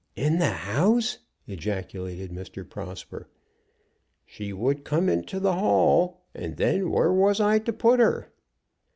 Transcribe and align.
"In 0.15 0.39
the 0.39 0.49
house!" 0.49 1.19
ejaculated 1.45 2.31
Mr. 2.31 2.67
Prosper. 2.67 3.29
"She 4.25 4.51
would 4.51 4.83
come 4.83 5.07
into 5.07 5.39
the 5.39 5.53
hall; 5.53 6.23
and 6.33 6.57
then 6.57 6.89
where 6.89 7.13
was 7.13 7.39
I 7.39 7.59
to 7.59 7.71
put 7.71 7.99
her?" 7.99 8.31